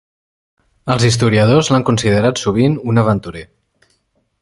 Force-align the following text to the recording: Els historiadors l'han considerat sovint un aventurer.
Els 0.93 1.05
historiadors 1.09 1.71
l'han 1.73 1.87
considerat 1.91 2.43
sovint 2.47 2.81
un 2.93 3.03
aventurer. 3.07 3.49